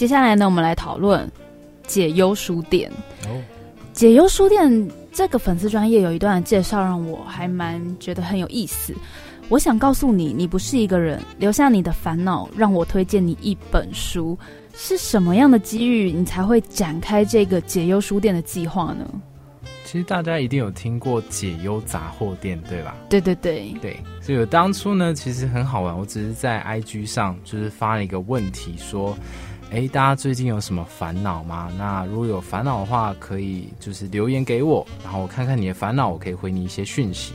[0.00, 1.30] 接下来呢，我们来讨论
[1.86, 2.90] 解忧书店。
[3.26, 3.38] 哦，
[3.92, 8.94] 解忧书店这个粉丝专业有一段介绍，让我还蛮觉得很有意思。
[9.50, 14.38] 我想告诉你，你不是一个人，留下你的烦恼，让我推荐你一本书。
[14.72, 19.06] 是什么样的机遇，你才会展开这个解忧书店的计划呢？
[19.84, 22.96] 其实大家一定有听过解忧杂货店，对吧？
[23.10, 29.14] 对对对，对，所以我当初呢，其实很好玩，我只是在 IG 上就是发了一个问题，说，
[29.72, 31.70] 哎，大家最近有什么烦恼吗？
[31.78, 37.32] 那如果有烦恼的话，可以就是留言给我，然后我看看你的烦恼，我可以回你一些讯息。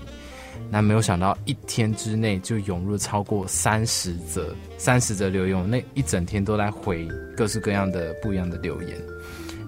[0.69, 8.97] 那没有想到一天之内就涌入超过三十则、三十则留言，那一整天都在回各式各样的不一样的留言。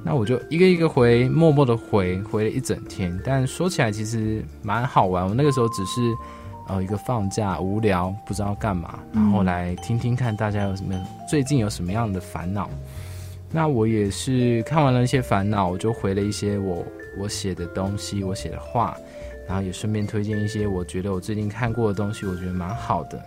[0.03, 3.17] 那我就一个一个回，默默的回，回了一整天。
[3.23, 5.25] 但说起来其实蛮好玩。
[5.25, 6.13] 我那个时候只是
[6.67, 10.93] 呃一个放假无聊，不知道干嘛，然后来听听看大家有什么
[11.29, 12.69] 最近有什么样的烦恼。
[13.51, 16.85] 那我也是看完了一些烦恼，我就回了一些我
[17.17, 18.95] 我写的东西，我写的话。
[19.47, 23.17] 然后也顺便推荐一些我觉得我最近看过的东西，我觉得蛮好的。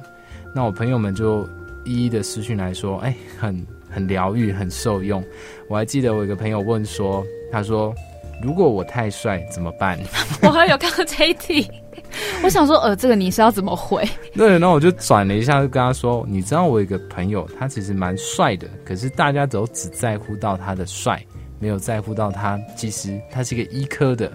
[0.55, 1.48] 那我朋友们就
[1.86, 5.24] 一一的私讯来说，哎，很很疗愈，很受用。
[5.66, 7.94] 我还记得我有个朋友问说，他说
[8.42, 9.98] 如果我太帅怎么办？
[10.44, 11.66] 我还有看到这一题，
[12.42, 14.06] 我想说，呃，这个你是要怎么回？
[14.34, 21.25] 对，然后我就转了一下，就跟他说，你知道我有一个朋友，他其实蛮帅的，可是大家都只在乎到他的帅，
[21.58, 24.30] 没有在乎到他其实他是一个医科的。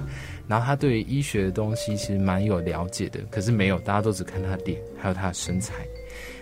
[0.48, 5.74] 然后他对医学的东西其实蛮有了解的，可是没有，大家都只看他脸，还有他的身材。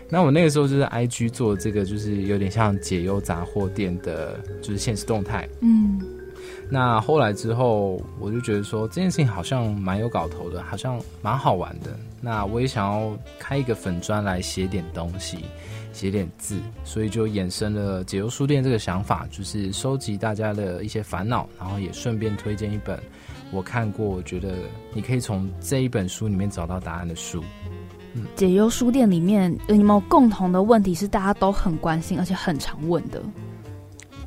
[0.09, 5.47] 那我那个时候就是 I G 做这个，就是有点像解忧杂货店的，就是现实动态。
[5.61, 6.01] 嗯。
[6.69, 11.97] 那后来之后，我就觉得说这件事情好像蛮有搞头的，好像蛮好玩的。
[12.19, 15.39] 那我也想要开一个粉砖来写点东西，
[15.91, 22.99] 写点字，所以就衍生了解忧书店这个想法，就是收集大家的一些烦恼，然后也顺便推荐一本。
[23.51, 24.55] 我看过，我觉得
[24.93, 27.43] 你可以从这一本书里面找到答案的书。
[28.15, 33.21] 嗯，解忧书店里面有没有共同的问题是大家都很关心而且很常问的？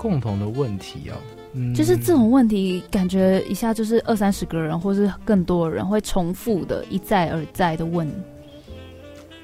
[0.07, 1.17] 共同的问题哦，
[1.53, 8.09] 嗯，就是这种问题，感觉一下就是二三十个人或是更多人会重复的一再而再的问。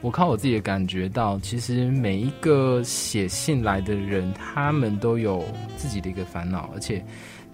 [0.02, 5.44] 我靠我自己的感觉到，其实每一个写信来的人，他们都有
[5.76, 7.04] 自己的一个烦恼，而且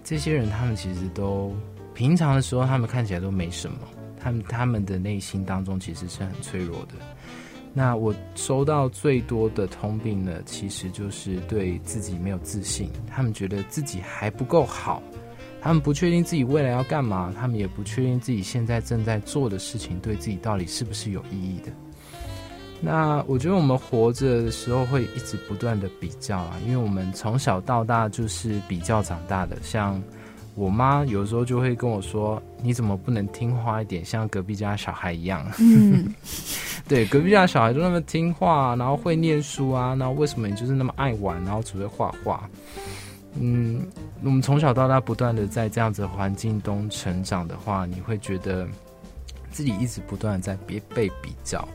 [0.03, 1.51] 这些人他们其实都。
[1.95, 3.79] 平常的时候，他们看起来都没什么，
[4.17, 6.93] 他们他们的内心当中其实是很脆弱的。
[7.79, 15.01] 那我收到最多的通病呢，其实就是对自己没有自信，他们觉得自己还不够好，
[15.61, 21.71] 他们不确定自己未来要干嘛，他们也不确定自己现在正在做的事情对自己到底是不是有意义的。
[22.81, 30.03] 那我觉得我们活着的时候会一直不断的比较啊，因为我们从小到大就是比较长大的，像。
[30.59, 36.13] 我妈有时候就会跟我说：“你怎么不能听话一点，像隔壁家小孩一样？”嗯，
[36.85, 42.49] 对，隔壁家小孩都那么听话，然后会念书啊，然后为什么你就是那么爱玩，然后只会画画？
[43.39, 43.87] 嗯，
[44.21, 48.67] 我们从小到大不断的在这样子环境中成长的话，你会觉得
[49.51, 51.65] 自己一直不断的在别被比较。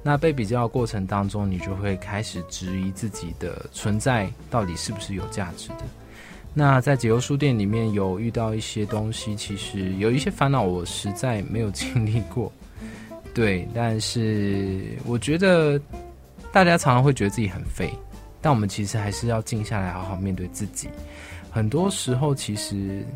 [0.00, 5.84] 那被比较的过程当中，你就会开始质疑自己的存在到底是不是有价值的。
[6.58, 12.52] 那在解忧书店里面有遇到一些东西，其实有一些烦恼，我实在没有经历过。
[13.32, 15.80] 对，但是我觉得
[16.50, 17.94] 大家常常会觉得自己很废，
[18.40, 20.88] 但我们其实还是要静下来，好好面对自己。
[21.48, 23.06] 很多时候，其实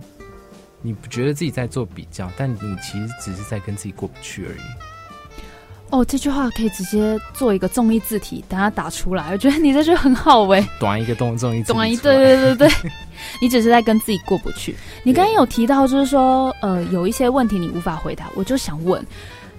[0.80, 4.91] 你不觉得自己在做比较，但你其实只是在跟自己过不去而已。
[5.92, 9.28] 哦，这句话可以直接做一个综艺字体，等下打出来。
[9.30, 12.90] 我觉得你这句很好喂，短一个动综艺，短一对对对对，
[13.42, 14.74] 你只是在跟自己过不去。
[15.02, 19.06] 你刚刚有提到，就是说，呃，有一些问题你无法回答，我就想问，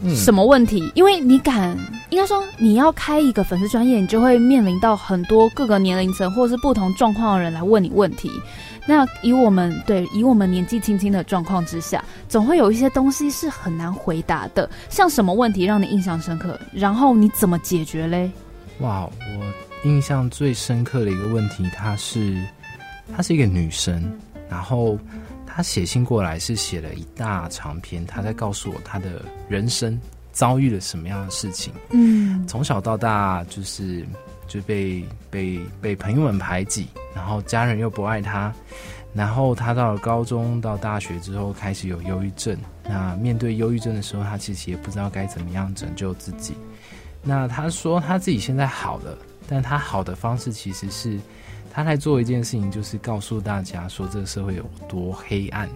[0.10, 0.92] 什么问题？
[0.96, 1.78] 因为你敢，
[2.10, 8.32] 应该说你要开一个粉丝专业，你就会面临到很多各个年龄层或是不同状况的人来问你问题。
[8.86, 14.70] 那以我们对以我们年纪轻轻的状况之下，总会有一些东西是很难回答的。
[14.90, 16.60] 像什么问题让你印象深刻？
[16.74, 18.30] 然后你怎么解决嘞？
[18.80, 22.38] 哇，我印象最深刻的一个问题，她是
[23.16, 24.12] 她是一个女生，
[24.50, 25.00] 然后
[25.56, 30.00] 她写信过来是写了一大长篇，他在告诉我他的人生
[30.32, 31.72] 遭遇了什么样的事情。
[31.92, 34.04] 嗯，从小到大就是
[34.48, 36.88] 就被被被朋友们排挤。
[37.16, 38.52] 然后家人又不爱他，
[39.14, 42.58] 然后他到了高中到大学之后开始有忧郁症。
[42.84, 46.56] 那面对忧郁症的时候，他其实也不知道该怎么样拯救自己。
[47.22, 49.16] 那他说他自己现在好了，
[49.48, 51.20] 但他好的方式其实是
[51.74, 55.68] 他在做一件事情，就是告诉大家说这个社会有多黑暗。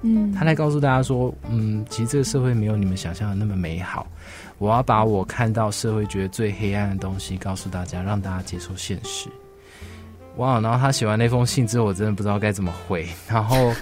[0.00, 4.06] 嗯，他来告诉大家说，嗯，其实这个社会没有你们想象的那么美好。
[4.58, 9.28] 我要把我看到社会觉得最黑暗的东西告诉大家，让大家接受现实。
[10.38, 10.58] 哇！
[10.60, 13.06] 然后他写完那封信之后，我真的不知道该怎么回。
[13.28, 13.72] 然后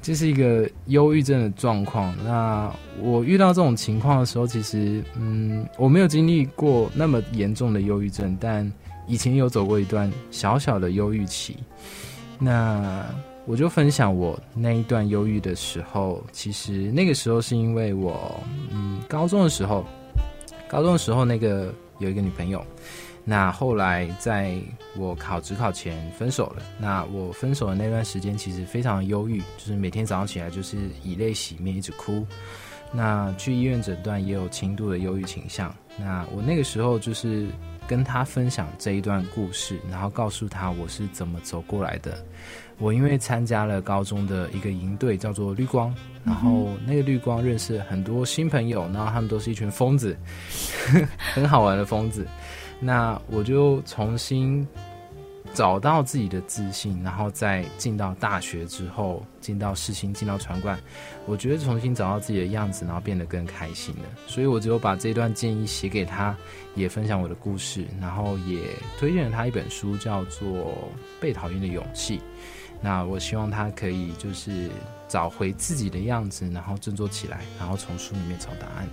[0.00, 2.14] 这是一个忧郁症的状况。
[2.24, 8.70] 那我遇到这种情况的时候，其实嗯，我没有经历过那么严重的忧郁症，但
[9.08, 11.56] 以前有走过一段小小的忧郁期。
[12.38, 13.04] 那
[13.46, 18.40] 我就分享我那一段忧郁的时候，其实那个时候是因为我
[18.70, 19.84] 嗯，高中的时候，
[20.68, 22.64] 高中的时候那个有一个女朋友。
[23.24, 24.56] 那后来在
[24.96, 26.62] 我考职考前分手了。
[26.78, 32.26] 那我分手的那段时间其实非常忧郁，就是每天早上起来就是以泪洗面，一直哭。
[32.90, 35.74] 那去医院诊断也有轻度的忧郁倾向。
[35.98, 37.46] 那我那个时候就是
[37.86, 42.24] 跟他分享这一段故事，然后告诉他我是怎么走过来的。
[42.78, 45.92] 我因为参加了高中的一个营队，叫做绿光，
[46.24, 50.16] 然后那个绿光认识很多新朋友，然后他们都是一群疯子，
[51.34, 52.24] 很好玩的疯子。
[52.78, 54.64] 那我就重新
[55.54, 60.78] 找到自己的自信，然后再进到大学之后，进到世新，进到传馆，
[61.26, 64.02] 我觉得重新找到自己的样子，然后变得更开心了。
[64.26, 66.36] 所以我只有把这段建议写给他，
[66.74, 68.60] 也分享我的故事，然后也
[68.98, 70.48] 推荐了他一本书，叫做
[71.20, 72.18] 《被讨厌的勇气》。
[72.80, 74.70] 那我希望他可以就是
[75.08, 78.88] 找回自己的样子，然后振作起来，然后从书里面找答案。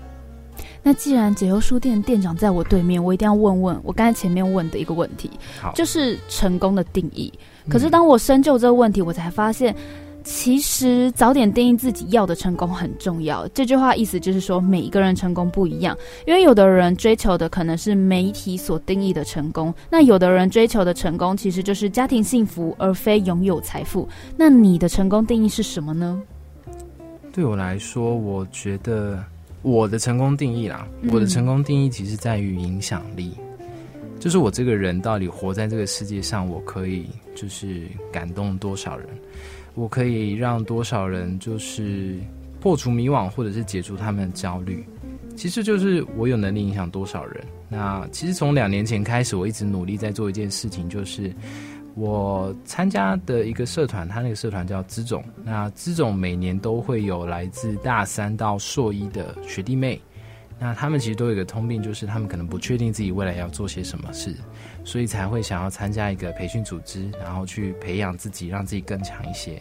[0.87, 5.31] 那既然解忧书店店长在我对面，我一定要问问我刚才前面问的一个问题，
[5.73, 7.33] 就是成功的定义。
[7.67, 9.75] 可是当我深究这个问题，我才发现，
[10.23, 13.47] 其实早点定义自己要的成功很重要。
[13.47, 15.97] 这句话意思就是说，每一个人成功不一样，
[16.27, 24.07] 因为有的人追求的可能是媒体所定义的成功，那有的人追求的成功其实就是家庭幸福，而非拥有财富。
[24.37, 26.21] 那你的成功定义是什么呢？
[27.33, 29.23] 对我来说，我觉得。
[29.65, 33.33] 我的成功定义啦，我的成功定义其实在于影响力，
[34.19, 39.07] 就是我这个人到底活在这个世界上，我可以就是感动多少人，
[39.73, 42.15] 我可以让多少人就是
[42.59, 44.85] 破除迷惘，或者是解除他们的焦虑，
[45.35, 47.43] 其实就是我有能力影响多少人。
[47.67, 51.33] 那其实从两年前开始，我一直努力在做一件事情，就是。
[51.95, 55.23] 我参加的一个社团，他那个社团叫资总。
[55.45, 60.01] 那资总每年都会有来自大三到硕一的学弟妹，
[60.59, 64.35] 那他们其实都有一个通病，就是他们可能不确定自己未来要做些什么事，
[64.83, 69.57] 所以才会想要参加一个培训组织，然后去培养自己，让自己更强一些。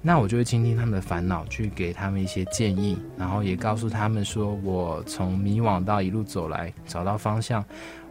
[0.00, 7.62] 那我就会倾听他们的烦恼，去给他们一些建议，然后也告诉他们说，我从迷惘到一路走来，找到方向。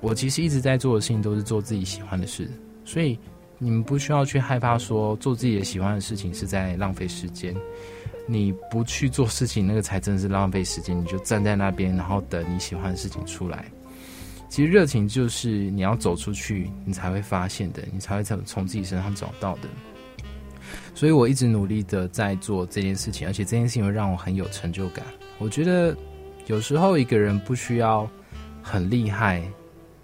[0.01, 2.47] 我其实一直在做的事情都是做自己喜欢的事，
[2.85, 3.17] 所以。
[3.61, 7.53] 你们不需要去害怕说做自己的喜欢的事情是在浪费时间，
[8.25, 10.97] 你不去做事情，那个才真的是浪费时间。
[10.97, 13.65] 你就站在那边，然后等你喜欢的事情出来。
[14.47, 19.67] 其实热情就是你要走出去，你才会发现的，你才会从从自己身上找到的。
[20.95, 25.05] 所以我一直努力的在做这件事情，而且这件事情会让我很有成就感。
[25.37, 25.95] 我觉得
[26.47, 28.09] 有时候一个人不需要
[28.63, 29.43] 很厉害。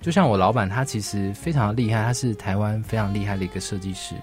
[0.06, 4.13] 就像我老板，他其实非常厉害，他是台湾非常厉害的一个设计师。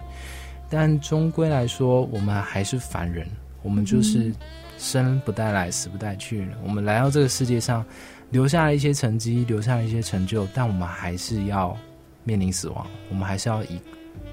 [0.70, 3.26] 但终归来说，我们还是凡人，
[3.64, 4.32] 我们就是
[4.78, 6.46] 生不带来，死不带去。
[6.62, 7.84] 我们来到这个世界上，
[8.30, 11.76] 留下了一些成绩，留下了一些成就，但我们还是要
[12.22, 13.80] 面临死亡，我们还是要以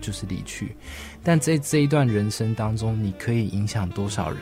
[0.01, 0.75] 就是离去。
[1.23, 4.39] 但在这一段人生当中，你可以影响多少人？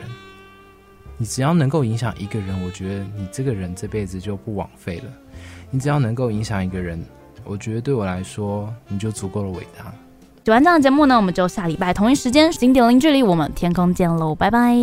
[1.18, 5.04] 你只要能够影响一个人，我觉得你这个人这辈子就不枉费了。
[5.70, 7.04] 你只要能够影响一个人，
[7.44, 9.92] 我觉得对我来说，你就足够的伟大。
[10.44, 14.74] 喜欢这样的节目呢，我们就下礼拜同一时间，经典零距离，我们天空见喽，拜拜。